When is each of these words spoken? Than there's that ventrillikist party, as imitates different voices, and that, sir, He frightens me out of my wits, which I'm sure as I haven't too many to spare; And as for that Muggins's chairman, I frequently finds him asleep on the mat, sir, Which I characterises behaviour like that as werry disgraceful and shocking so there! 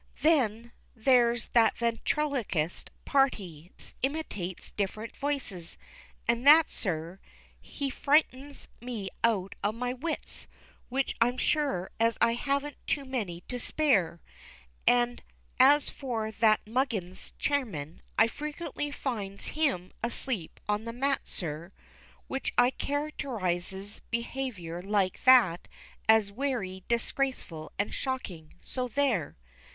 Than 0.23 0.71
there's 0.95 1.45
that 1.53 1.77
ventrillikist 1.77 2.89
party, 3.05 3.71
as 3.77 3.93
imitates 4.01 4.71
different 4.71 5.15
voices, 5.15 5.77
and 6.27 6.47
that, 6.47 6.71
sir, 6.71 7.19
He 7.61 7.91
frightens 7.91 8.67
me 8.79 9.11
out 9.23 9.53
of 9.61 9.75
my 9.75 9.93
wits, 9.93 10.47
which 10.89 11.15
I'm 11.21 11.37
sure 11.37 11.91
as 11.99 12.17
I 12.19 12.31
haven't 12.33 12.77
too 12.87 13.05
many 13.05 13.41
to 13.41 13.59
spare; 13.59 14.19
And 14.87 15.21
as 15.59 15.91
for 15.91 16.31
that 16.31 16.65
Muggins's 16.65 17.33
chairman, 17.37 18.01
I 18.17 18.25
frequently 18.25 18.89
finds 18.89 19.45
him 19.53 19.91
asleep 20.01 20.59
on 20.67 20.85
the 20.85 20.93
mat, 20.93 21.27
sir, 21.27 21.71
Which 22.25 22.55
I 22.57 22.71
characterises 22.71 24.01
behaviour 24.09 24.81
like 24.81 25.25
that 25.25 25.67
as 26.09 26.31
werry 26.31 26.83
disgraceful 26.87 27.71
and 27.77 27.93
shocking 27.93 28.55
so 28.63 28.87
there! 28.87 29.37